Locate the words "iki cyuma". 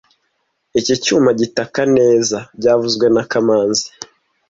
0.79-1.29